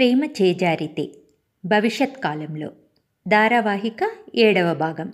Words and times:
ప్రేమ 0.00 0.24
చేజారితే. 0.24 1.08
భవిష్యత్ 1.64 2.22
కాలంలో. 2.24 2.70
ధారావాహిక 3.28 4.10
ఏడవ 4.34 4.74
భాగం. 4.74 5.12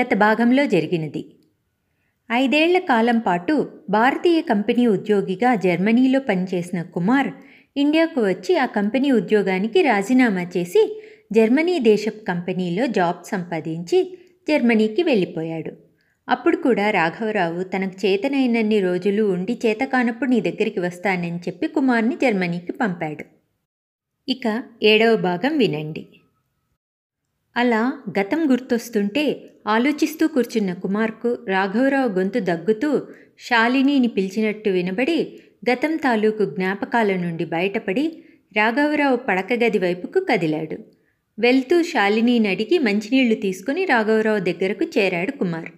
గత 0.00 0.14
భాగంలో 0.14 0.66
జరిగినది. 0.66 1.34
ఐదేళ్ళ 2.32 2.78
కాలం 2.78 3.18
పాటు 3.18 3.68
భారతీయ 3.90 4.40
కంపెనీ 4.40 4.86
ఉద్యోగిగా 4.86 5.54
జర్మనీలో 5.54 6.20
పనిచేసిన 6.20 6.82
కుమార్ 6.82 7.28
ఇండియాకు 7.76 8.20
వచ్చి 8.20 8.56
ఆ 8.56 8.66
కంపెనీ 8.66 9.10
ఉద్యోగానికి 9.10 9.82
రాజీనామా 9.82 10.42
చేసి 10.42 11.02
జర్మనీ 11.32 11.78
దేశపు 11.78 12.24
కంపెనీలో 12.24 12.86
జాబ్ 12.86 13.24
సంపాదించి 13.24 14.18
జర్మనీకి 14.48 15.02
వెళ్ళిపోయాడు. 15.02 15.72
అప్పుడు 16.28 16.56
కూడా 16.56 16.90
రాఘవరావు 16.90 17.62
తనకు 17.62 18.06
చేతనైనన్ని 18.06 18.80
రోజులు 18.80 19.22
ఉండి 19.22 19.60
చేతకానప్పుడు 19.66 20.30
నీ 20.30 20.40
దగ్గరికి 20.40 20.80
వస్తానని 20.80 21.36
చెప్పి 21.36 21.66
కుమార్ని 21.66 22.16
జర్మనీకి 22.16 22.72
పంపాడు. 22.72 23.41
ఇక 24.28 24.62
ఏడవ 24.82 25.16
భాగం 25.16 25.58
వినండి. 25.58 26.06
అలా 27.56 28.02
గతం 28.18 28.50
గుర్తొస్తుంటే 28.50 29.50
ఆలోచిస్తూ 29.66 30.28
కూర్చున్న 30.28 30.72
కుమార్కు 30.72 31.38
రాఘవరావు 31.48 32.08
గొంతు 32.08 32.38
దగ్గుతూ 32.38 33.02
శాలినిని 33.38 34.08
పిలిచినట్టు 34.08 34.70
వినబడి 34.70 35.40
గతం 35.70 35.96
తాలూకు 35.96 36.44
జ్ఞాపకాల 36.44 37.16
నుండి 37.16 37.44
బయటపడి 37.44 38.22
రాఘవరావు 38.56 39.16
పడక 39.16 39.52
గది 39.52 39.78
వైపుకు 39.78 40.20
కదిలాడు. 40.20 40.78
వెళ్తూ 41.38 41.82
శాలినిని 41.82 42.48
అడిగి 42.48 42.78
మంచినీళ్ళు 42.78 43.34
తీసుకుని 43.34 43.84
రాఘవరావు 43.84 44.38
దగ్గరకు 44.38 44.84
చేరాడు 44.98 45.30
కుమార్. 45.30 45.70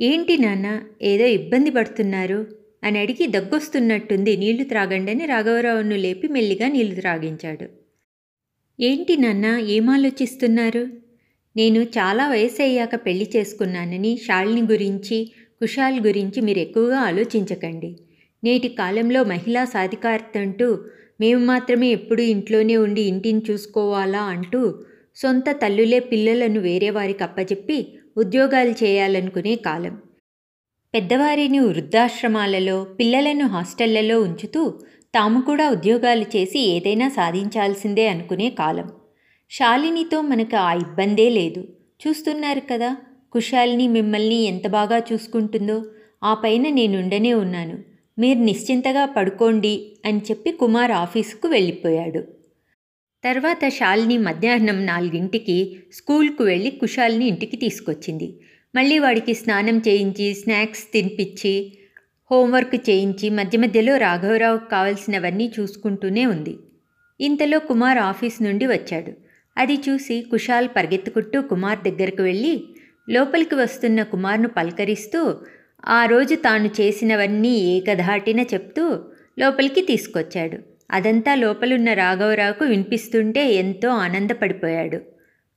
ఏంటి 0.00 0.38
నాన్న 0.38 0.82
ఏదో 1.02 1.24
ఇబ్బంది 1.24 1.70
పడుతున్నారు? 1.70 2.59
అని 2.82 2.98
అడిగి 2.98 3.26
దగ్గొస్తున్నట్టుంది. 3.26 4.36
నీళ్ళు 4.36 4.64
త్రాగండని 4.64 5.26
రాఘవరావును 5.26 5.96
లేపి 5.96 6.28
మెల్లిగా 6.28 6.68
నీళ్ళు 6.68 6.94
త్రాగించాడు. 6.94 7.66
ఏంటి 8.78 9.16
నాన్న 9.16 9.46
ఏం 9.68 9.88
ఆలోచిస్తున్నారు? 9.88 10.82
నేను 11.56 11.80
చాలా 11.96 12.28
వయసు 12.28 12.62
అయ్యాక 12.62 12.94
పెళ్ళి 13.06 13.30
చేసుకున్నానని 13.36 14.16
షాల్ని 14.16 14.62
గురించి 14.62 15.18
కుషాల్ 15.60 16.00
గురించి 16.00 16.40
మీరు 16.40 16.58
ఎక్కువగా 16.58 17.00
ఆలోచించకండి. 17.00 17.90
నేటి 18.42 18.68
కాలంలో 18.74 19.24
మహిళా 19.24 19.64
సాధికారత 19.64 20.38
అంటూ 20.38 20.68
మేము 21.20 21.44
మాత్రమే 21.44 21.88
ఎప్పుడు 21.90 22.22
ఇంట్లోనే 22.34 22.76
ఉండి 22.76 23.02
ఇంటిని 23.02 23.42
చూసుకోవాలా 23.50 24.22
అంటూ 24.34 24.60
సొంత 25.16 25.50
తల్లులే 25.62 26.00
పిల్లలను 26.12 26.60
వేరే 26.60 26.90
వారికి 26.90 27.22
అప్పచెప్పి 27.22 27.78
ఉద్యోగాలు 28.16 28.74
చేయాలనుకునే 28.82 29.56
కాలం. 29.56 29.94
పెద్దవారిని 30.94 31.58
వృద్ధాశ్రమాలలో 31.58 32.84
పిల్లలను 32.84 33.46
హాస్టళ్ళలో 33.46 34.20
ఉంచుతూ 34.20 34.70
తాము 35.14 35.40
కూడా 35.40 35.70
ఉద్యోగాలు 35.70 36.24
చేసి 36.36 36.60
ఏదైనా 36.60 37.08
సాధించాల్సిందే 37.08 38.08
అనుకునే 38.08 38.50
కాలం. 38.50 38.88
శాలినితో 39.50 40.20
మనకు 40.20 40.56
ఆ 40.56 40.72
ఇబ్బందే 40.72 41.28
లేదు. 41.28 41.68
చూస్తున్నారు 42.02 42.60
కదా 42.60 42.96
కుశాలిని 43.32 43.88
మిమ్మల్ని 43.88 44.42
ఎంత 44.42 44.66
బాగా 44.68 44.98
చూసుకుంటుందో. 44.98 45.82
ఆ 46.22 46.34
పైన 46.34 46.68
నేనుండనే 46.68 47.34
ఉన్నాను. 47.34 47.78
మీరు 48.18 48.38
నిశ్చింతగా 48.38 49.04
పడుకోండి 49.04 49.92
అని 50.04 50.18
చెప్పి 50.18 50.52
కుమార్ 50.52 50.90
ఆఫీసుకు 50.90 51.48
వెళ్ళిపోయాడు. 51.48 52.24
తర్వాత 53.24 53.68
శాలిని 53.68 54.18
మధ్యాహ్నం 54.18 54.86
నాలుగింటికి 54.86 55.76
స్కూల్కు 55.92 56.44
వెళ్ళి 56.44 56.70
కుశాలిని 56.70 57.26
ఇంటికి 57.26 57.56
తీసుకొచ్చింది. 57.56 58.28
మళ్ళీ 58.74 58.98
వాడికి 58.98 59.34
స్నానం 59.34 59.78
చేయించి 59.78 60.34
స్నాక్స్ 60.34 60.92
తినిపించి 60.92 61.78
హోంవర్క్ 62.30 62.74
చేయించి 62.74 63.30
మధ్య 63.30 63.58
మధ్యలో 63.58 63.96
రాఘవరావుకు 63.96 64.70
కావలసినవన్నీ 64.70 65.52
చూసుకుంటూనే 65.60 66.26
ఉంది. 66.26 66.56
ఇంతలో 67.20 67.58
కుమార్ 67.58 67.98
ఆఫీస్ 67.98 68.42
నుండి 68.42 68.66
వచ్చాడు. 68.66 69.12
అది 69.58 69.74
చూసి 69.74 70.22
కుషాల్ 70.30 70.68
పరిగెత్తుకుంటూ 70.76 71.40
కుమార్ 71.40 71.78
దగ్గరకు 71.78 72.22
వెళ్ళి 72.22 72.64
లోపలికి 73.10 73.54
వస్తున్న 73.54 74.02
కుమార్ను 74.02 74.48
పలకరిస్తూ 74.48 75.34
ఆ 75.88 76.04
రోజు 76.04 76.34
తాను 76.34 76.70
చేసినవన్నీ 76.80 77.76
ఏకధాటిన 77.76 78.40
చెప్తూ 78.40 78.98
లోపలికి 79.38 79.80
తీసుకొచ్చాడు. 79.80 80.58
అదంతా 80.90 81.34
లోపలున్న 81.34 81.92
రాఘవరావుకు 81.92 82.64
వినిపిస్తుంటే 82.64 83.52
ఎంతో 83.52 83.88
ఆనందపడిపోయాడు. 83.88 85.00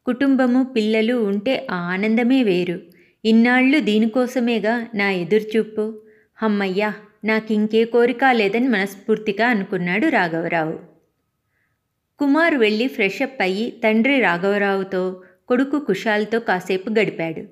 కుటుంబము 0.05 0.63
పిల్లలు 0.63 1.13
ఉంటే 1.13 1.67
ఆ 1.71 1.75
ఆనందమే 1.75 2.43
వేరు. 2.43 2.92
ఇన్నాళ్ళు 3.25 3.79
దీనికోసమేగా 3.79 4.87
నా 4.95 5.11
ఎదురుచూపు. 5.11 6.01
హమ్మయ్యా 6.37 6.93
నాకింకే 7.25 7.85
కోరిక 7.85 8.23
లేదని 8.31 8.67
మనస్ఫూర్తిగా 8.67 9.47
అనుకున్నాడు 9.47 10.07
రాఘవరావు. 10.07 10.79
కుమార్ 12.19 12.55
వెళ్ళి 12.55 12.87
ఫ్రెషప్ 12.87 13.41
అయ్యి 13.41 13.71
తండ్రి 13.83 14.19
రాఘవరావుతో 14.19 15.21
కొడుకు 15.47 15.79
కుషాల్తో 15.79 16.39
కాసేపు 16.39 16.89
గడిపాడు. 16.89 17.43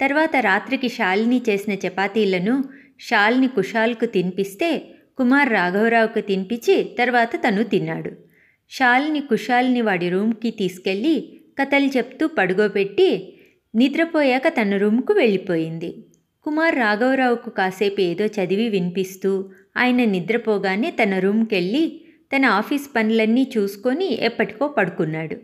తర్వాత 0.00 0.36
రాత్రికి 0.36 0.88
శాలిని 0.88 1.42
చేసిన 1.48 1.72
చపాతీలను 1.72 2.64
షాల్ని 3.00 3.48
కుషాల్కు 3.48 4.04
తినిపిస్తే 4.04 4.84
కుమార్ 5.18 5.48
రాఘవరావుకు 5.48 6.20
తినిపించి 6.20 6.96
తర్వాత 6.98 7.36
తను 7.36 7.62
తిన్నాడు. 7.62 8.12
షాల్ని 8.70 9.20
కుషాల్ని 9.20 9.80
వాడి 9.80 10.10
రూమ్కి 10.10 10.50
తీసుకెళ్ళి 10.50 11.40
కథలు 11.62 11.86
చెప్తూ 11.86 12.26
పడుగోబెట్టి 12.26 13.33
నిద్రపోయాక 13.74 14.48
తన 14.48 14.76
రూమ్కు 14.76 15.12
వెళ్ళిపోయింది. 15.12 16.04
కుమార్ 16.44 16.74
రాఘవరావుకు 16.74 17.50
కాసేపు 17.50 18.00
ఏదో 18.00 18.24
చదివి 18.26 18.68
వినిపిస్తూ 18.68 19.50
ఆయన 19.76 20.04
నిద్రపోగానే 20.04 20.90
తన 20.90 21.18
రూమ్కెళ్ళి 21.18 22.00
తన 22.36 22.44
ఆఫీస్ 22.44 22.96
పనులన్నీ 22.96 23.52
చూసుకొని 23.58 24.18
ఎప్పటికో 24.20 24.68
పడుకున్నాడు. 24.68 25.36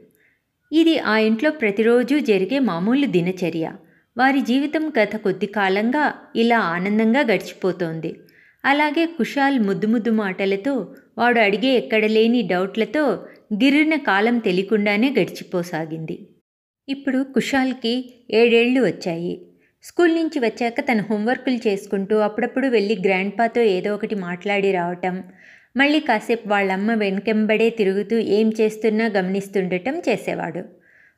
ఇది 0.72 0.98
ఆ 0.98 1.18
ఇంట్లో 1.18 1.50
ప్రతిరోజు 1.50 2.18
జరిగే 2.18 2.58
మామూలు 2.58 3.06
దినచర్య. 3.06 3.72
వారి 4.18 4.40
జీవితం 4.40 4.92
గత 4.98 5.16
కొద్ది 5.16 5.46
కాలంగా 5.46 6.14
ఇలా 6.36 6.58
ఆనందంగా 6.58 7.20
గడిచిపోతోంది. 7.20 8.20
అలాగే 8.64 9.06
కుషాల్ 9.06 9.60
ముద్దు 9.60 9.86
ముద్దు 9.86 10.10
మాటలతో 10.10 10.94
వాడు 11.18 11.40
అడిగే 11.40 11.68
ఎక్కడలేని 11.68 12.42
డౌట్లతో 12.42 13.26
గిరిన 13.54 13.94
కాలం 13.94 14.38
తెలియకుండానే 14.38 15.10
గడిచిపోసాగింది. 15.10 16.26
ఇప్పుడు 16.90 17.18
కుషాల్కి 17.34 17.92
ఏడేళ్ళు 18.32 18.80
వచ్చాయి. 18.84 19.32
స్కూల్ 19.84 20.12
నుంచి 20.14 20.38
వచ్చాక 20.40 20.80
తన 20.80 21.00
హోంవర్కులు 21.08 21.58
చేసుకుంటూ 21.66 22.16
అప్పుడప్పుడు 22.26 22.66
వెళ్ళి 22.68 22.94
గ్రాండ్ 23.00 23.34
పాతో 23.38 23.60
ఏదో 23.74 23.90
ఒకటి 23.94 24.16
మాట్లాడి 24.24 24.70
రావటం 24.72 25.14
మళ్ళీ 25.76 26.00
కాసేపు 26.00 26.46
వాళ్ళమ్మ 26.48 26.94
వెనుకెంబడే 27.02 27.68
తిరుగుతూ 27.78 28.16
ఏం 28.38 28.48
చేస్తున్నా 28.60 29.06
గమనిస్తుండటం 29.16 29.96
చేసేవాడు. 30.08 30.62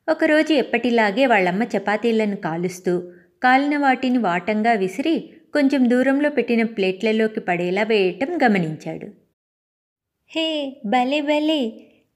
ఒకరోజు 0.09 0.53
ఎప్పటిలాగే 0.55 1.25
వాళ్ళమ్మ 1.27 1.63
చపాతీలను 1.75 2.39
కాలుస్తూ 2.47 2.95
కాలిన 3.43 3.77
వాటిని 3.79 4.19
వాటంగా 4.21 4.73
విసిరి 4.83 5.17
కొంచెం 5.55 5.83
దూరంలో 5.91 6.31
పెట్టిన 6.31 6.63
ప్లేట్లలోకి 6.75 7.41
పడేలా 7.49 7.83
వేయటం 7.85 8.31
గమనించాడు. 8.45 9.09
హే 10.31 10.45
భలే 10.87 11.21
భలే! 11.23 11.61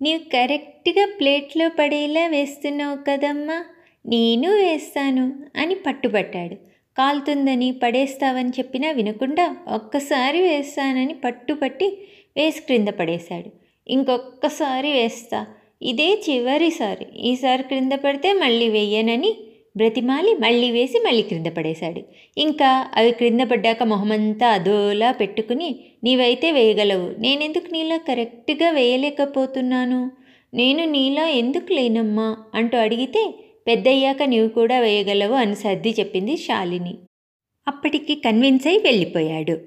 నీవు 0.02 0.18
కరెక్ట్గా 0.18 1.06
ప్లేట్లో 1.20 1.68
పడేలా 1.68 2.26
వేస్తున్నావు 2.26 2.98
కదమ్మా. 3.10 3.64
నేను 4.06 4.50
వేస్తాను 4.54 5.32
అని 5.56 5.74
పట్టుబట్టాడు. 5.74 6.54
కాలుతుందని 6.98 7.72
పడేస్తావని 7.72 8.48
చెప్పినా 8.48 8.90
వినకుండా 8.90 9.56
ఒక్కసారి 9.68 10.40
వేస్తానని 10.40 11.14
పట్టుపట్టి 11.14 11.98
వేసి 12.36 12.62
క్రింద 12.62 12.88
పడేశాడు. 12.88 13.50
ఇంకొక్కసారి 13.88 14.92
వేస్తా. 14.92 15.46
ఇదే 15.82 16.22
చివరిసారి. 16.30 17.06
ఈసారి 17.18 17.62
క్రింద 17.62 17.92
పడితే 17.92 18.32
మళ్ళీ 18.32 18.68
వెయ్యనని 18.68 19.36
బ్రతిమాలి 19.76 20.34
మళ్ళీ 20.34 20.70
వేసి 20.70 20.98
మళ్ళీ 21.06 21.22
క్రింద 21.22 21.46
పడేశాడు. 21.46 22.02
ఇంకా 22.38 22.90
అవి 22.94 23.10
క్రింద 23.12 23.40
పడ్డాక 23.40 23.82
మొహమంతా 23.82 24.48
అదోలా 24.48 25.12
పెట్టుకుని 25.12 25.80
నీవైతే 26.04 26.52
వేయగలవు. 26.52 27.14
నేనెందుకు 27.18 27.72
నీలా 27.72 27.96
కరెక్ట్గా 27.96 28.70
వేయలేకపోతున్నాను? 28.70 30.10
నేను 30.54 30.84
నీలా 30.84 31.28
ఎందుకు 31.28 31.72
లేనమ్మా? 31.72 32.36
అంటూ 32.54 32.78
అడిగితే 32.78 33.34
పెద్దయ్యాక 33.66 34.22
నీవు 34.22 34.48
కూడా 34.48 34.80
వేయగలవు 34.80 35.34
అని 35.34 35.56
సర్ది 35.56 35.90
చెప్పింది 35.90 36.36
శాలిని. 36.36 36.98
అప్పటికి 37.68 38.14
కన్విన్స్ 38.14 38.66
అయి 38.66 38.78
వెళ్ళిపోయాడు. 38.78 39.60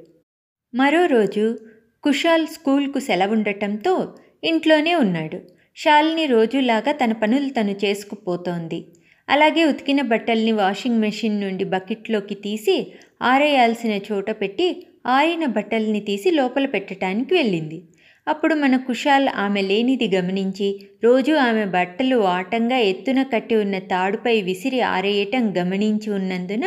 మరో 0.75 1.05
రోజు 1.05 1.57
కుషాల్ 2.03 2.47
స్కూల్కు 2.47 2.99
సెలవుండటంతో 2.99 4.13
ఇంట్లోనే 4.43 4.95
ఉన్నాడు. 4.95 5.39
శాలిని 5.77 6.25
రోజులాగా 6.25 6.91
తన 6.91 7.11
పనులు 7.11 7.49
తను 7.49 7.75
చేసుకుపోతోంది. 7.85 8.85
అలాగే 9.29 9.65
ఉతికిన 9.65 10.01
బట్టల్ని 10.01 10.51
వాషింగ్ 10.51 10.99
మెషిన్ 10.99 11.41
నుండి 11.41 11.63
బకెట్లోకి 11.63 12.35
తీసి 12.35 12.75
ఆరేయాల్సిన 13.21 13.99
చోట 14.11 14.31
పెట్టి 14.31 14.67
ఆరిన 15.05 15.45
బట్టల్ని 15.45 15.99
తీసి 15.99 16.31
లోపల 16.31 16.65
పెట్టడానికి 16.65 17.33
వెళ్ళింది. 17.33 17.83
అప్పుడు 18.27 18.55
మన 18.55 18.77
కుషాల్ 18.77 19.27
ఆమె 19.35 19.61
లేనిది 19.61 20.07
గమనించి 20.15 20.67
రోజు 21.03 21.33
ఆమె 21.33 21.65
బట్టలు 21.65 22.17
ఆటంగా 22.27 22.77
ఎత్తున 22.77 23.23
కట్టి 23.23 23.55
ఉన్న 23.55 23.79
తాడుపై 23.79 24.41
విసిరి 24.41 24.81
ఆరేయటం 24.81 25.57
గమనించి 25.57 26.09
ఉన్నందున 26.11 26.65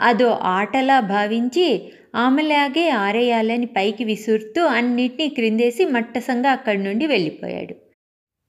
అదో 0.00 0.28
ఆటలా 0.30 1.00
భావించి 1.00 1.66
ఆమెలాగే 2.14 2.88
ఆరేయాలని 2.88 3.66
పైకి 3.66 4.04
విసురుతూ 4.04 4.64
అన్నిటినీ 4.66 5.28
క్రిందేసి 5.28 5.84
మట్టసంగా 5.84 6.50
అక్కడి 6.50 6.82
నుండి 6.82 7.06
వెళ్ళిపోయాడు. 7.06 7.74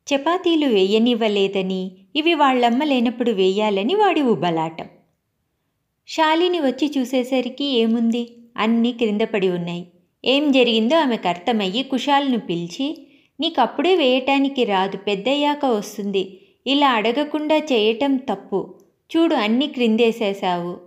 చపాతీలు 0.08 0.68
వేయనివ్వలేదని 0.68 1.82
ఇవి 2.18 2.34
వాళ్ళమ్మ 2.34 2.84
లేనప్పుడు 2.84 3.32
వేయాలని 3.32 3.96
వాడి 3.96 4.22
ఉబలాటం 4.22 4.88
శాలిని 6.08 6.60
వచ్చి 6.60 6.88
చూసేసరికి 6.98 7.66
ఏముంది? 7.66 8.24
అన్నీ 8.58 8.92
క్రింద 8.92 9.22
పడి 9.22 9.50
ఉన్నాయి. 9.50 9.84
ఏం 10.26 10.52
జరిగిందో 10.52 10.96
ఆమెకు 10.96 11.28
అర్థమయ్యి 11.28 11.84
కుషాల్ను 11.84 12.40
పిలిచి 12.40 12.88
నీకు 13.40 13.62
అప్పుడే 13.62 13.96
వేయటానికి 13.96 14.64
రాదు 14.64 14.98
పెద్దయ్యాక 14.98 15.66
వస్తుంది. 15.66 16.24
ఇలా 16.68 16.90
అడగకుండా 16.90 17.58
చేయటం 17.58 18.18
తప్పు. 18.30 18.60
చూడు 19.12 19.36
అన్నీ 19.36 19.68
క్రిందేసేసావు 19.68 20.78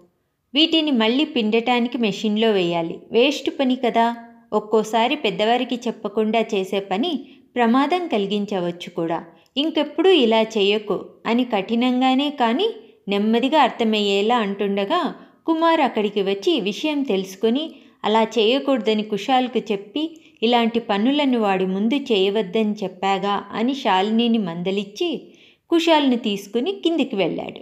వీటిని 0.54 0.90
మళ్ళీ 0.90 1.24
పిండటానికి 1.24 1.98
మెషిన్లో 1.98 2.50
వేయాలి. 2.50 2.96
వేస్ట్ 3.12 3.50
పని 3.60 3.76
కదా. 3.76 4.06
ఒక్కోసారి 4.52 5.16
పెద్దవారికి 5.16 5.74
చెప్పకుండా 5.74 6.40
చేసే 6.54 6.80
పని 6.80 7.12
ప్రమాదం 7.56 8.08
కలిగించవచ్చు 8.08 8.90
కూడా. 8.96 9.18
ఇంకెప్పుడు 9.56 10.08
ఇలా 10.08 10.42
చేయకు 10.42 10.96
అని 11.26 11.44
కఠినంగానే 11.44 12.30
కానీ 12.30 12.68
నెమ్మదిగా 13.08 13.60
అర్థమయ్యేలా 13.62 14.36
అంటుండగా 14.38 15.14
కుమార్ 15.46 15.80
అక్కడికి 15.80 16.22
వచ్చి 16.22 16.60
విషయం 16.60 17.02
తెలుసుకొని 17.02 17.74
అలా 18.04 18.22
చేయకూడదని 18.22 19.02
కుషాల్కు 19.02 19.58
చెప్పి 19.72 20.20
ఇలాంటి 20.42 20.80
పనులను 20.80 21.38
వాడి 21.38 21.66
ముందు 21.66 21.94
చేయవద్దని 22.12 22.72
చెప్పాగా 22.72 23.44
అని 23.52 23.74
శాలినిని 23.74 24.38
మందలిచ్చి 24.38 25.32
కుషాల్ని 25.70 26.16
తీసుకుని 26.16 26.72
కిందికి 26.72 27.16
వెళ్ళాడు. 27.16 27.60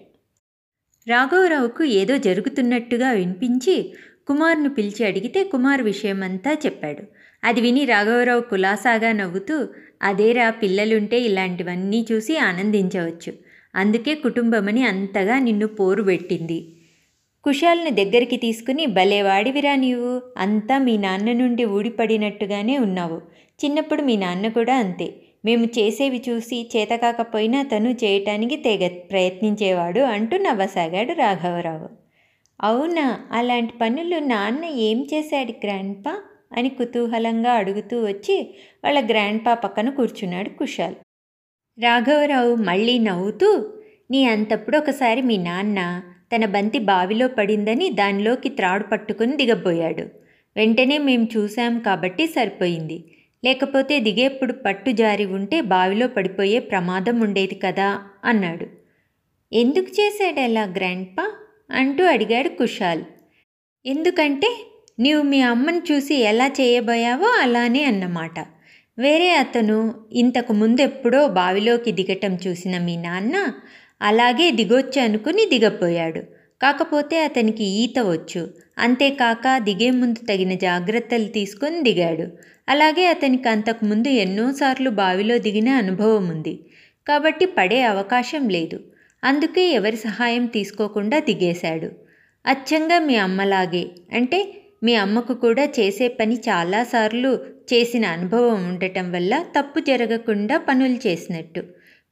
రాఘవరావుకు 1.09 1.85
ఏదో 1.85 2.17
జరుగుతున్నట్టుగా 2.17 3.11
వినిపించి 3.11 3.95
కుమార్ను 4.27 4.71
పిలిచి 4.71 5.05
అడిగితే 5.05 5.45
కుమార్ 5.45 5.83
విషయమంతా 5.83 6.53
చెప్పాడు. 6.67 7.03
అది 7.45 7.61
విని 7.61 7.85
రాఘవరావు 7.85 8.41
కులాసాగా 8.41 9.13
నవ్వుతూ 9.13 9.69
అదేరా 10.03 10.51
పిల్లలుంటే 10.51 11.19
ఇలాంటివన్నీ 11.21 12.07
చూసి 12.13 12.37
ఆనందించవచ్చు. 12.37 13.33
అందుకే 13.75 14.15
కుటుంబమని 14.15 14.83
అంతగా 14.85 15.39
నిన్ను 15.39 15.67
పోరు 15.67 16.03
పెట్టింది. 16.03 16.69
కుషాల్ని 17.45 17.91
దగ్గరికి 17.91 18.37
తీసుకుని 18.37 18.87
భలేవాడివిరా 18.87 19.75
నీవు. 19.75 20.23
అంతా 20.37 20.79
మీ 20.79 20.97
నాన్న 20.97 21.33
నుండి 21.33 21.65
ఊడిపడినట్టుగానే 21.65 22.79
ఉన్నావు. 22.79 23.21
చిన్నప్పుడు 23.65 24.03
మీ 24.03 24.17
నాన్న 24.17 24.49
కూడా 24.49 24.77
అంతే. 24.77 25.15
మేము 25.45 25.65
చేసేవి 25.65 26.23
చూసి 26.29 26.71
చేతకాకపోయినా 26.77 27.63
తను 27.63 27.91
చేయటానికి 27.91 28.57
తెగ 28.57 28.89
ప్రయత్నించేవాడు 28.89 30.01
అంటూ 30.01 30.37
నవ్వసాగాడు 30.37 31.13
రాఘవరావు. 31.13 31.89
అవునా? 32.61 33.21
అలాంటి 33.33 33.73
పనులు 33.81 34.19
నాన్న 34.19 34.65
ఏం 34.65 35.07
చేశాడు 35.15 35.51
గ్రాండ్పా? 35.51 36.21
అని 36.57 36.69
కుతూహలంగా 36.69 37.53
అడుగుతూ 37.53 38.05
వచ్చి 38.05 38.37
వాళ్ళ 38.85 38.99
గ్రాండ్పా 39.09 39.55
పక్కన 39.55 39.91
కూర్చున్నాడు 39.91 40.49
కుషాల్ 40.49 40.95
రాఘవరావు 41.79 42.55
మళ్ళీ 42.55 42.99
నవ్వుతూ 42.99 43.73
నీ 44.11 44.25
అంతప్పుడు 44.25 44.77
ఒకసారి 44.79 45.23
మీ 45.23 45.37
నాన్న 45.37 46.03
తన 46.37 46.45
బంతి 46.45 46.79
బావిలో 46.79 47.29
పడిందని 47.29 47.91
దానిలోకి 47.91 48.49
త్రాడు 48.49 48.85
పట్టుకుని 48.85 49.37
దిగబోయాడు. 49.37 50.05
వెంటనే 50.57 50.99
మేము 50.99 51.29
చూశాం 51.37 51.79
కాబట్టి 51.79 52.27
సరిపోయింది. 52.27 52.99
లేకపోతే 53.45 54.01
దిగేప్పుడు 54.01 54.53
పట్టు 54.53 54.91
జారి 54.91 55.25
ఉంటే 55.25 55.61
బావిలో 55.61 56.09
పడిపోయే 56.09 56.59
ప్రమాదం 56.59 57.21
ఉండేది 57.21 57.55
కదా 57.55 58.03
అన్నాడు. 58.25 58.67
ఎందుకు 59.53 59.91
చేశాడు 60.01 60.41
అలా 60.41 60.65
గ్రాండ్పా? 60.65 61.33
అంటూ 61.71 62.05
అడిగాడు 62.05 62.49
కుషాల్ 62.49 63.03
ఎందుకంటే 63.87 64.51
నీవు 65.01 65.23
మీ 65.23 65.41
అమ్మను 65.41 65.83
చూసి 65.93 66.15
ఎలా 66.15 66.47
చేయబోయావో 66.47 67.39
అలానే 67.43 67.85
అన్నమాట. 67.85 68.47
వేరే 68.99 69.31
అతను 69.35 69.95
ఇంతకు 70.13 70.53
ముందెప్పుడో 70.53 71.29
బావిలోకి 71.29 71.93
దిగటం 71.93 72.39
చూసిన 72.47 72.79
మీ 72.79 72.97
నాన్న 72.97 73.53
అలాగే 74.03 74.51
దిగొచ్చు 74.51 75.01
అనుకుని 75.01 75.45
దిగపోయాడు. 75.45 76.21
కాకపోతే 76.63 77.21
అతనికి 77.21 77.65
ఈత 77.65 77.99
వచ్చు. 77.99 78.51
అంతేకాక 78.79 79.59
దిగే 79.59 79.91
ముందు 79.91 80.19
తగిన 80.19 80.55
జాగ్రత్తలు 80.55 81.25
తీసుకొని 81.25 81.83
దిగాడు. 81.83 82.27
అలాగే 82.69 83.07
అతనికి 83.07 83.49
అంతకుముందు 83.49 84.09
ఎన్నోసార్లు 84.09 84.91
బావిలో 84.91 85.39
దిగిన 85.39 85.69
అనుభవం 85.69 86.29
ఉంది. 86.29 86.61
కాబట్టి 87.09 87.47
పడే 87.47 87.83
అవకాశం 87.83 88.49
లేదు. 88.49 88.81
అందుకే 89.25 89.69
ఎవరి 89.69 89.97
సహాయం 89.97 90.47
తీసుకోకుండా 90.47 91.19
దిగేశాడు. 91.19 91.91
అచ్చంగా 92.47 92.99
మీ 92.99 93.17
అమ్మలాగే 93.17 93.87
అంటే 94.13 94.58
మీ 94.83 94.95
అమ్మకు 94.95 95.35
కూడా 95.35 95.65
చేసే 95.65 96.09
పని 96.09 96.35
చాలాసార్లు 96.35 97.39
చేసిన 97.73 98.05
అనుభవం 98.07 98.69
ఉండటం 98.69 99.13
వల్ల 99.13 99.45
తప్పు 99.57 99.81
జరగకుండా 99.81 100.59
పనులు 100.59 101.09
చేసినట్టు. 101.09 101.63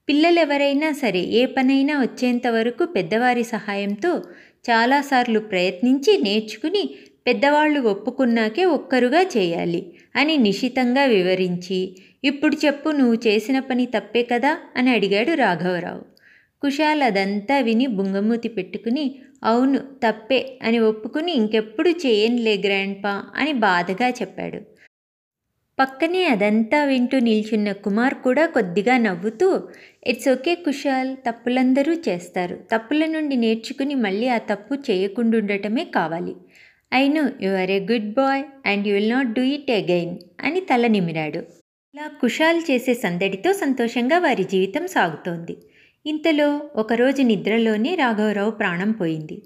పిల్లలు 0.09 0.41
ఎవరైనా 0.41 0.93
సరే 0.93 1.21
ఏ 1.21 1.47
పనైనా 1.47 2.01
వచ్చేంత 2.01 2.47
వరకు 2.47 2.85
పెద్దవారి 2.85 3.45
సహాయంతో 3.45 4.23
చాలాసార్లు 4.71 5.41
ప్రయత్నించి 5.41 6.19
నేర్చుకుని 6.23 6.95
పెద్దవాళ్ళు 7.27 7.81
ఒప్పుకున్నాకే 7.81 8.65
ఒక్కరుగా 8.65 9.23
చేయాలి 9.37 9.95
అని 10.17 10.37
నిశితంగా 10.37 11.05
వివరించి 11.05 11.97
ఇప్పుడు 12.25 12.57
చెప్పు 12.67 12.89
నువ్వు 12.91 13.15
చేసిన 13.27 13.59
పని 13.59 13.87
తప్పే 13.87 14.23
కదా? 14.23 14.59
అని 14.77 14.91
అడిగాడు 14.91 15.33
రాఘవరావు. 15.35 16.16
కుషాల్ 16.63 17.03
అదంతా 17.03 17.57
విని 17.61 17.87
బుంగమూతి 17.97 18.49
పెట్టుకుని 18.57 19.05
అవును 19.43 19.81
తప్పే 20.03 20.41
అని 20.63 20.79
ఒప్పుకుని 20.89 21.33
ఇంకెప్పుడు 21.33 21.91
చేయనులే 22.05 22.55
గ్రాండ్పా 22.65 23.13
అని 23.35 23.53
బాధగా 23.65 24.09
చెప్పాడు. 24.21 24.61
పక్కనే 25.79 26.23
అదంతా 26.27 26.79
వింటూ 26.85 27.17
నిల్చున్న 27.21 27.73
కుమార్ 27.85 28.15
కూడా 28.23 28.45
కొద్దిగా 28.49 28.95
నవ్వుతూ 28.99 29.49
ఇట్స్ 30.07 30.29
ఓకే 30.29 30.53
కుషాల్ 30.65 31.11
తప్పులందరూ 31.27 31.95
చేస్తారు. 32.07 32.57
తప్పుల 32.73 33.03
నుండి 33.15 33.37
నేర్చుకుని 33.37 33.97
మళ్ళీ 34.05 34.29
ఆ 34.29 34.39
తప్పు 34.51 34.75
చేయకుండా 34.89 35.37
ఉండటమే 35.39 35.85
కావాలి. 35.97 36.35
I 36.93 37.05
know 37.09 37.25
you 37.45 37.51
are 37.61 37.71
a 37.71 37.81
good 37.91 38.11
boy 38.15 38.43
and 38.67 38.87
you'll 38.89 38.99
will 38.99 39.13
not 39.15 39.33
do 39.33 39.45
it 39.55 39.71
again 39.73 40.15
అని 40.41 40.61
తల 40.71 40.87
నిమిరాడు. 40.97 41.43
ఇలా 41.95 42.07
కుషాల్ 42.21 42.61
చేసే 42.69 42.95
సందడితో 43.03 43.53
సంతోషంగా 43.63 44.19
వారి 44.19 44.45
జీవితం 44.53 44.87
సాగుతోంది. 44.89 45.57
ఇంతలో 46.07 46.49
ఒకరోజు 46.77 47.23
నిద్రలోనే 47.23 47.95
రాఘవరావు 47.95 48.51
ప్రాణం 48.51 48.93
పోయింది. 48.93 49.43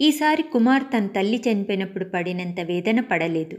ఈసారి 0.00 0.42
కుమార్ 0.42 0.82
తన 0.92 1.06
తల్లి 1.06 1.42
చనిపోయినప్పుడు 1.46 2.04
పడినంత 2.04 2.60
వేదన 2.60 3.00
పడలేదు. 3.00 3.56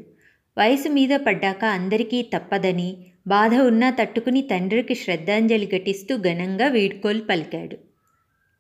వయసు 0.57 0.89
మీద 0.89 1.09
పడ్డాక 1.09 1.63
అందరికీ 1.65 2.19
తప్పదని 2.33 2.89
బాధ 3.27 3.55
ఉన్నా 3.55 3.89
తట్టుకుని 3.89 4.41
తండ్రికి 4.41 4.95
శ్రద్ధాంజలి 4.95 5.65
ఘటిస్తూ 5.65 6.17
ఘనంగా 6.17 6.67
వీడ్కోలు 6.67 7.21
పలికాడు. 7.21 7.77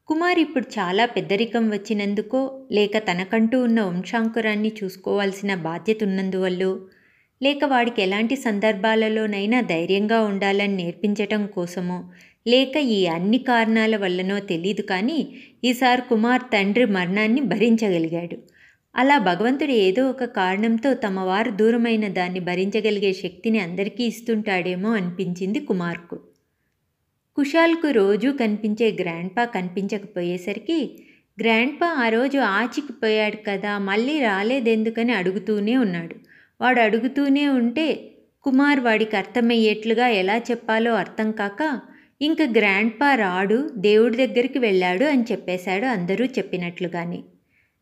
కుమార్ 0.07 0.39
ఇప్పుడు 0.39 0.65
చాలా 0.79 1.05
పెద్దరికం 1.05 1.69
వచ్చినందుకో 1.69 2.41
లేక 2.71 2.97
తనకంటూ 2.97 3.59
ఉన్న 3.61 3.81
వంశాంకురాన్ని 3.81 4.71
చూసుకోవాల్సిన 4.83 5.53
బాధ్యత 5.55 6.03
ఉన్నందువల్లో 6.03 6.71
లేక 7.41 7.63
వాడికి 7.65 8.01
ఎలాంటి 8.01 8.35
సందర్భాలలోనైనా 8.35 9.61
ధైర్యంగా 9.61 10.21
ఉండాలని 10.21 10.75
నేర్పించటం 10.75 11.45
కోసమో 11.45 11.97
లేక 12.47 12.77
ఈ 12.77 13.05
అన్ని 13.07 13.37
కారణాల 13.37 13.95
వల్లనో 13.97 14.39
తెలీదు 14.39 14.81
కానీ 14.81 15.19
ఈసారి 15.63 16.01
కుమార్ 16.09 16.41
తండ్రి 16.53 16.85
మరణాన్ని 16.85 17.41
భరించగలిగాడు. 17.41 18.37
అలా 18.95 19.17
భగవంతుడు 19.17 19.71
ఏదో 19.71 20.09
ఒక 20.09 20.23
కారణంతో 20.23 20.93
తమ 20.93 21.19
వారు 21.19 21.51
దూరమైన 21.51 22.07
దాన్ని 22.07 22.39
భరించగలిగే 22.39 23.13
శక్తిని 23.13 23.59
అందరికీ 23.59 24.03
ఇస్తుంటాడేమో 24.03 24.89
అనిపించింది 24.95 25.59
కుమార్కు. 25.59 26.17
కుషాల్కు 27.37 27.89
రోజూ 27.91 28.31
కనిపించే 28.31 28.91
గ్రాండ్పా 28.91 29.45
కనిపించకపోయేసరికి 29.45 30.79
గ్రాండ్పా 31.37 31.87
ఆ 31.87 32.09
రోజు 32.09 32.37
ఆచికిపోయాడు 32.37 33.37
కదా 33.47 33.77
మళ్ళీ 33.77 34.19
రాలేదెందుకని 34.19 35.13
అడుగుతూనే 35.13 35.77
ఉన్నాడు. 35.77 36.15
వాడు 36.61 36.79
అడుగుతూనే 36.79 37.47
ఉంటే 37.47 37.87
కుమార్ 38.43 38.79
వాడికి 38.79 39.15
అర్థమయ్యేట్లుగా 39.15 40.07
ఎలా 40.21 40.37
చెప్పాలో 40.51 40.93
అర్థం 40.93 41.31
కాక 41.31 41.61
ఇంక 42.23 42.41
గ్రాండ్పా 42.41 43.15
రాడు 43.15 43.69
దేవుడి 43.77 44.27
దగ్గరికి 44.27 44.59
వెళ్ళాడు 44.59 45.05
అని 45.05 45.23
చెప్పేశాడు 45.31 45.85
అందరూ 45.85 46.25
చెప్పినట్లుగానే. 46.25 47.23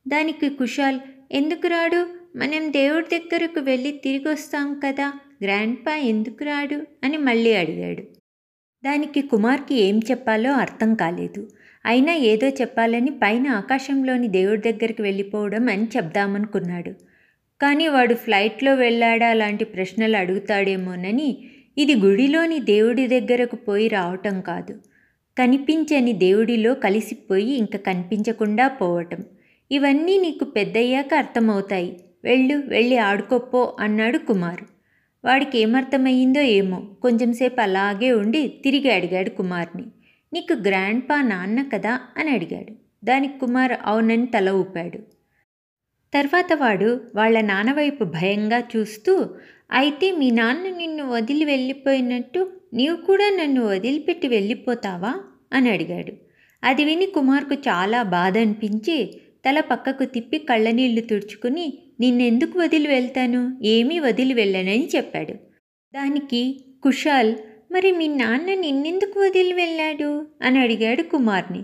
దానికి 0.08 0.50
కుషాల్ 0.50 1.00
ఎందుకు 1.32 1.68
రాడు? 1.68 2.08
మనం 2.38 2.74
దేవుడి 2.74 3.20
దగ్గరకు 3.20 3.60
వెళ్ళి 3.60 3.92
తిరిగి 3.92 4.30
వస్తాం 4.30 4.82
కదా 4.86 5.14
గ్రాండ్పా 5.44 5.96
ఎందుకు 5.96 6.44
రాడు? 6.44 7.06
అని 7.06 7.18
మళ్ళీ 7.18 7.54
అడిగాడు. 7.54 8.02
దానికి 8.86 9.22
కుమార్కి 9.22 9.76
ఏం 9.76 10.02
చెప్పాలో 10.12 10.52
అర్థం 10.52 10.96
కాలేదు. 10.96 11.50
అయినా 11.86 12.14
ఏదో 12.14 12.48
చెప్పాలని 12.48 13.10
పైన 13.10 13.48
ఆకాశంలోని 13.48 14.28
దేవుడి 14.28 14.72
దగ్గరికి 14.72 15.02
వెళ్ళిపోవడం 15.02 15.70
అని 15.70 15.84
చెప్దామనుకున్నాడు. 15.84 16.92
కానీ 17.62 17.88
వాడు 17.88 18.14
ఫ్లైట్లో 18.14 18.76
వెళ్ళాడా 18.76 19.34
లాంటి 19.34 19.66
ప్రశ్నలు 19.66 20.18
అడుగుతాడేమోనని 20.18 21.38
ఇది 21.82 21.96
గుడిలోని 21.96 22.60
దేవుడి 22.60 23.08
దగ్గరకు 23.08 23.56
పోయి 23.56 23.88
రావటం 23.88 24.42
కాదు. 24.42 24.74
కనిపించని 25.38 26.14
దేవుడిలో 26.14 26.74
కలిసిపోయి 26.74 27.54
ఇంక 27.58 27.76
కనిపించకుండా 27.76 28.68
పోవటం. 28.68 29.24
ఇవన్నీ 29.72 30.18
నీకు 30.18 30.46
పెద్దయ్యాక 30.46 31.14
అర్థమవుతాయి. 31.14 32.00
వెళ్ళు 32.24 32.64
వెళ్ళి 32.68 32.98
ఆడుకోపో 32.98 33.78
అన్నాడు 33.80 34.18
కుమార్. 34.18 34.64
వాడికి 35.26 35.60
ఏమర్థమయ్యిందో 35.60 36.42
ఏమో 36.42 36.80
కొంచెంసేపు 37.02 37.62
అలాగే 37.62 38.12
ఉండి 38.12 38.48
తిరిగి 38.64 38.92
అడిగాడు 38.92 39.30
కుమార్ని. 39.30 39.86
నీకు 40.34 40.54
గ్రాండ్ 40.54 41.04
పా 41.10 41.22
నాన్న 41.22 41.64
కదా 41.74 42.00
అని 42.18 42.30
అడిగాడు. 42.30 43.06
దానికి 43.06 43.40
కుమార్ 43.40 43.72
అవునని 43.84 44.26
తల 44.26 44.50
ఊపాడు. 44.50 44.98
తర్వాత 46.14 46.54
వాడు 46.54 47.02
వాళ్ళ 47.16 47.42
నాన్న 47.42 47.74
వైపు 47.74 48.04
భయంగా 48.04 48.60
చూస్తూ 48.60 49.30
అయితే 49.72 50.12
మీ 50.12 50.32
నాన్న 50.32 50.78
నిన్ను 50.78 51.10
వదిలి 51.10 51.46
వెళ్ళిపోయినట్టు 51.46 52.52
నీవు 52.74 52.96
కూడా 52.96 53.30
నన్ను 53.30 53.62
వదిలిపెట్టి 53.66 54.28
వెళ్ళిపోతావా? 54.28 55.14
అని 55.54 55.70
అడిగాడు. 55.70 56.14
అది 56.64 56.86
విని 56.86 57.06
కుమార్కు 57.06 57.54
చాలా 57.54 58.04
బాధ 58.04 58.38
అనిపించి 58.38 59.14
తల 59.46 59.60
పక్కకు 59.60 60.04
తిప్పి 60.04 60.38
కళ్ళనీళ్ళు 60.38 61.02
తుడుచుకుని 61.02 61.74
నిన్నెందుకు 62.00 62.60
వదిలి 62.60 62.88
వెళ్తాను? 62.88 63.58
ఏమీ 63.62 64.00
వదిలి 64.00 64.34
వెళ్ళనని 64.34 64.90
చెప్పాడు. 64.96 65.34
దానికి 65.94 66.66
కుషాల్ 66.84 67.36
మరి 67.72 67.92
మీ 67.92 68.08
నాన్న 68.08 68.54
నిన్నెందుకు 68.54 69.20
వదిలి 69.20 69.54
వెళ్ళాడు 69.54 70.26
అని 70.42 70.60
అడిగాడు 70.60 71.04
కుమార్ని. 71.04 71.64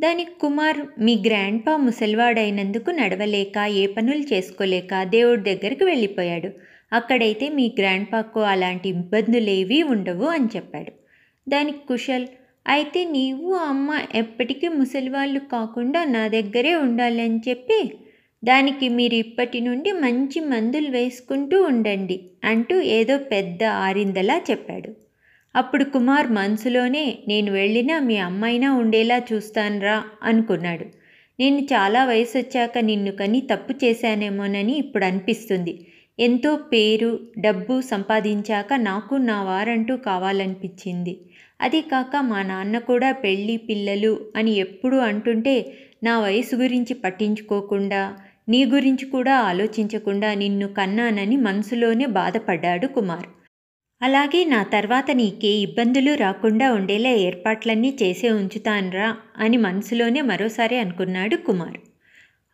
దానికి 0.00 0.30
కుమార్ 0.40 0.76
మీ 0.98 1.22
గ్రాండ్ 1.26 1.66
పా 1.66 1.76
ముసలివాడైనందుకు 1.76 2.90
నడవలేక 2.90 3.58
ఏ 3.58 3.86
పనులు 3.86 4.34
చేసుకోలేక 4.34 5.02
దేవుడి 5.02 5.42
దగ్గరికి 5.42 5.84
వెళ్ళిపోయాడు. 5.84 6.71
అక్కడైతే 6.92 7.46
మీ 7.48 7.66
గ్రాండ్ 7.78 8.08
పాకు 8.12 8.40
అలాంటి 8.52 8.88
ఇబ్బందులేవీ 8.88 9.78
ఉండవు 9.94 10.26
అని 10.26 10.48
చెప్పాడు. 10.56 10.92
దానికి 11.46 11.80
కుశల్ 11.88 12.26
అయితే 12.66 13.00
నీవు 13.04 13.52
అమ్మ 13.70 13.90
ఎప్పటికీ 14.14 14.68
ముసలివాళ్ళు 14.68 15.40
కాకుండా 15.54 16.04
నా 16.04 16.24
దగ్గరే 16.28 16.74
ఉండాలని 16.86 17.40
చెప్పి 17.48 17.78
దానికి 18.42 18.86
మీరు 18.88 19.14
ఇప్పటి 19.14 19.58
నుండి 19.60 19.90
మంచి 20.04 20.38
మందులు 20.52 20.90
వేసుకుంటూ 20.90 21.56
ఉండండి 21.62 22.16
అంటూ 22.44 22.76
ఏదో 22.98 23.18
పెద్ద 23.32 23.62
ఆరిందలా 23.86 24.36
చెప్పాడు. 24.50 24.90
అప్పుడు 25.54 25.84
కుమార్ 25.84 26.28
మనసులోనే 26.32 27.04
నేను 27.28 27.50
వెళ్ళినా 27.52 27.96
మీ 28.00 28.16
అమ్మైనా 28.28 28.68
ఉండేలా 28.74 29.18
చూస్తానురా 29.30 29.96
అనుకున్నాడు. 30.22 30.86
నేను 31.38 31.60
చాలా 31.72 32.00
వయసు 32.04 32.34
వచ్చాక 32.38 32.78
నిన్ను 32.78 33.12
కని 33.12 33.40
తప్పు 33.52 33.72
చేశానేమోనని 33.84 34.74
ఇప్పుడు 34.78 35.04
అనిపిస్తుంది. 35.04 35.74
ఎంతో 36.18 36.56
పేరు 36.56 37.10
డబ్బు 37.38 37.80
సంపాదించాక 37.80 38.72
నాకు 38.80 39.14
నా 39.14 39.42
వారంటూ 39.42 39.96
కావాలనిపించింది. 39.96 41.14
అది 41.60 41.80
కాక 41.82 42.16
మా 42.22 42.42
నాన్న 42.42 42.78
కూడా 42.78 43.12
పెళ్ళి 43.12 43.56
పిల్లలు 43.56 44.12
అని 44.36 44.52
ఎప్పుడు 44.56 44.96
అంటుంటే 44.96 45.54
నా 46.02 46.14
వయసు 46.20 46.56
గురించి 46.56 46.94
పట్టించుకోకుండా 46.94 48.02
నీ 48.48 48.64
గురించి 48.64 49.04
కూడా 49.06 49.34
ఆలోచించకుండా 49.40 50.34
నిన్ను 50.34 50.68
కన్నానని 50.68 51.36
మనసులోనే 51.36 52.06
బాధపడ్డాడు 52.06 52.86
కుమార్. 52.86 53.28
అలాగే 54.00 54.44
నా 54.44 54.62
తర్వాత 54.62 55.10
నీకే 55.10 55.52
ఇబ్బందులు 55.58 56.14
రాకుండా 56.14 56.72
ఉండేలా 56.72 57.10
ఏర్పాట్లన్నీ 57.20 57.96
చేసే 58.02 58.30
ఉంచుతాన్రా 58.30 59.08
అని 59.36 59.56
మనసులోనే 59.56 60.20
మరోసారి 60.22 60.78
అనుకున్నాడు 60.78 61.36
కుమార్. 61.36 61.78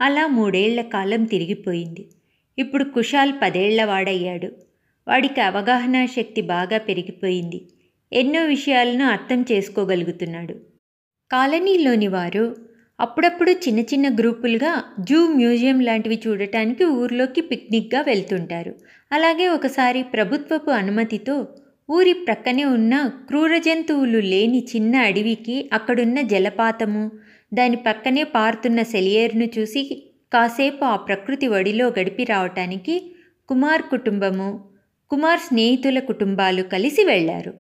అలా 0.01 0.27
మూడేళ్ళ 0.27 0.81
కాలం 0.89 1.25
తిరిగిపోయింది. 1.25 2.05
ఇప్పుడు 2.59 2.85
కుషాల్ 2.85 3.33
పదేళ్ళవాడయ్యాడు. 3.43 4.53
వాడికి 5.09 5.41
అవగాహన 5.41 6.07
శక్తి 6.07 6.43
బాగా 6.43 6.79
పెరిగిపోయింది. 6.79 7.69
ఎన్నో 8.13 8.45
విషయాలను 8.45 9.05
అర్థం 9.05 9.45
చేసుకోగలుగుతున్నాడు. 9.53 10.55
కాలనీలోని 11.33 12.09
వారు 12.09 12.57
అప్పుడప్పుడు 13.01 13.51
చిన్న 13.51 13.81
చిన్న 13.81 14.09
గ్రూపులుగా 14.09 14.83
జూ 15.01 15.27
మ్యూజియం 15.27 15.81
లాంటివి 15.81 16.23
చూడటానికి 16.27 16.85
ఊర్లోకి 16.85 17.41
పిక్నిక్గా 17.41 18.01
వెళ్తుంటారు. 18.01 18.75
అలాగే 19.13 19.49
ఒకసారి 19.49 20.03
ప్రభుత్వపు 20.03 20.71
అనుమతితో 20.71 21.49
ఊరి 21.91 22.13
ప్రక్కనే 22.13 22.65
ఉన్న 22.65 23.07
క్రూర 23.29 23.59
జంతువులు 23.59 24.19
లేని 24.19 24.67
చిన్న 24.77 24.97
అడవికి 24.97 25.71
అక్కడున్న 25.73 26.21
జలపాతము 26.21 27.13
దాని 27.55 27.77
పక్కనే 27.77 28.23
పారుతున్న 28.23 28.83
సెలియేరును 28.83 29.49
చూసి 29.59 30.08
కాసేపు 30.33 30.85
ఆ 30.85 30.97
ప్రకృతి 30.97 31.49
ఒడిలో 31.49 31.89
గడిపి 31.89 32.25
రావటానికి 32.25 33.17
కుమార్ 33.49 33.83
కుటుంబము 33.83 34.65
కుమార్ 35.11 35.41
స్నేహితుల 35.41 35.99
కుటుంబాలు 35.99 36.63
కలిసి 36.63 37.05
వెళ్ళారు 37.05 37.55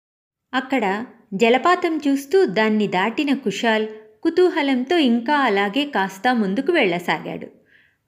అక్కడ 0.54 1.06
జలపాతం 1.34 2.00
చూస్తూ 2.08 2.44
దాన్ని 2.44 2.86
దాటిన 2.86 3.34
కుషాల్ 3.34 3.88
కుతూహలంతో 4.22 4.98
ఇంకా 4.98 5.36
అలాగే 5.36 5.84
కాస్త 5.84 6.34
ముందుకు 6.34 6.72
వెళ్ళసాగాడు. 6.72 7.48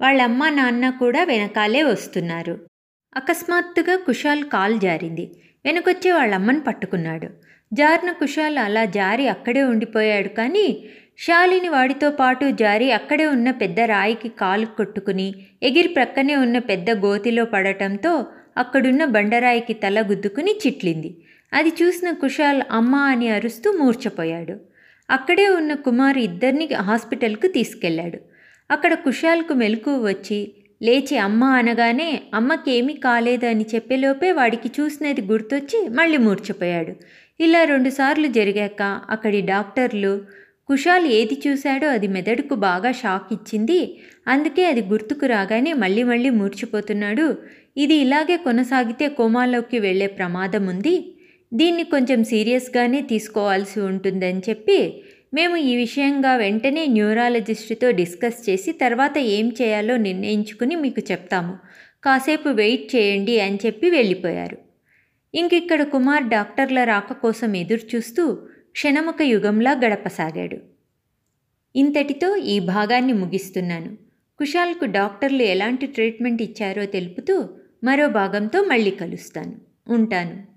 వాళ్ళమ్మ 0.00 0.48
నాన్న 0.48 0.90
కూడా 0.90 1.24
వెనకాలే 1.24 1.82
వస్తున్నారు. 1.82 2.66
అకస్మాత్తుగా 3.16 3.96
కుషాల్ 3.96 4.44
కాల్ 4.44 4.80
జారింది. 4.80 5.42
వెనకొచ్చి 5.64 6.10
వాళ్ళమ్మను 6.10 6.60
పట్టుకున్నాడు. 6.60 7.30
జారిన 7.72 8.12
కుషాల్ 8.12 8.58
అలా 8.58 8.84
జారి 8.84 9.28
అక్కడే 9.28 9.62
ఉండిపోయాడు 9.62 10.28
కానీ 10.28 10.82
శాలిని 11.18 11.68
వాడితో 11.68 12.10
పాటు 12.10 12.50
జారి 12.50 12.92
అక్కడే 12.92 13.26
ఉన్న 13.26 13.50
పెద్ద 13.50 13.80
రాయికి 13.80 14.28
కాలు 14.28 14.66
కొట్టుకుని 14.66 15.34
ఎగిరి 15.62 15.88
ప్రక్కనే 15.88 16.36
ఉన్న 16.36 16.58
పెద్ద 16.58 16.90
గోతిలో 16.90 17.44
పడటంతో 17.44 18.26
అక్కడున్న 18.56 19.04
బండరాయికి 19.04 19.72
తల 19.74 20.00
గుద్దుకుని 20.00 20.50
చిట్లింది. 20.66 21.16
అది 21.54 21.68
చూసిన 21.82 22.10
కుషాల్ 22.10 22.62
అమ్మ 22.70 22.96
అని 22.96 23.28
అరుస్తూ 23.28 23.72
మూర్చపోయాడు 23.72 24.56
అక్కడే 25.10 25.48
ఉన్న 25.48 25.74
కుమార్ 25.74 26.18
ఇద్దరిని 26.18 26.66
హాస్పిటల్కు 26.74 27.46
తీసుకెళ్ళాడు 27.46 28.18
అక్కడ 28.70 28.94
కుషాల్కు 28.94 29.54
మెలకు 29.54 29.94
వచ్చి 30.04 30.40
లేచి 30.82 31.18
అమ్మ 31.18 31.44
అనగానే 31.44 32.22
అమ్మకేమీ 32.34 32.92
కాలేదని 32.94 33.66
చెప్పేలోపే 33.74 34.32
వాడికి 34.32 34.68
చూసినది 34.80 35.20
గుర్తొచ్చి 35.20 35.88
మళ్ళీ 35.88 36.16
మూర్చపోయాడు 36.16 36.96
ఇలా 37.40 37.60
రెండుసార్లు 37.64 38.28
జరిగాక 38.38 38.82
అక్కడి 39.10 39.40
డాక్టర్లు 39.52 40.12
కుషాల్ 40.68 41.06
ఏది 41.18 41.36
చూశాడో 41.44 41.86
అది 41.88 42.08
మెదడుకు 42.08 42.54
బాగా 42.54 42.90
షాక్ 42.92 43.28
ఇచ్చింది. 43.32 43.78
అందుకే 44.28 44.64
అది 44.64 44.82
గుర్తుకు 44.82 45.26
రాగానే 45.26 45.72
మళ్ళీ 45.72 46.02
మళ్ళీ 46.02 46.30
మూర్చిపోతున్నాడు. 46.30 47.26
ఇది 47.76 47.94
ఇలాగే 47.94 48.36
కొనసాగితే 48.36 49.08
కోమాలోకి 49.08 49.78
వెళ్ళే 49.78 50.06
ప్రమాదం 50.18 50.66
ఉంది. 50.66 50.94
దీన్ని 51.52 51.84
కొంచెం 51.84 52.20
సీరియస్గానే 52.24 53.00
తీసుకోవాల్సి 53.02 53.80
ఉంటుందని 53.80 54.42
చెప్పి 54.48 54.78
మేము 55.34 55.56
ఈ 55.70 55.76
విషయంగా 55.76 56.36
వెంటనే 56.36 56.86
న్యూరాలజిస్ట్తో 56.86 57.90
డిస్కస్ 57.90 58.50
చేసి 58.50 58.72
తర్వాత 58.72 59.18
ఏం 59.18 59.48
చేయాలో 59.60 59.96
నిర్ణయించుకుని 59.96 60.76
మీకు 60.76 61.02
చెప్తాము. 61.12 61.54
కాసేపు 62.04 62.48
వెయిట్ 62.62 62.96
చేయండి 62.96 63.40
అని 63.40 63.58
చెప్పి 63.66 63.90
వెళ్ళిపోయారు. 63.90 64.69
ఇంకిక్కడ 65.34 65.82
కుమార్ 65.82 66.24
డాక్టర్ల 66.24 66.84
రాక 66.84 67.12
కోసం 67.12 67.56
ఎదురుచూస్తూ 67.56 68.34
క్షణముక 68.72 69.22
యుగంలా 69.22 69.72
గడపసాగాడు. 69.72 70.56
ఇంతటితో 71.76 72.36
ఈ 72.36 72.60
భాగాన్ని 72.60 73.12
ముగిస్తున్నాను. 73.12 73.96
కుషాల్కు 74.38 74.84
డాక్టర్లు 74.84 75.42
ఎలాంటి 75.42 75.86
ట్రీట్మెంట్ 75.86 76.42
ఇచ్చారో 76.42 76.86
తెలుపుతూ 76.86 77.48
మరో 77.84 78.08
భాగంతో 78.08 78.64
మళ్ళీ 78.64 78.90
కలుస్తాను. 78.90 79.52
ఉంటాను. 79.88 80.49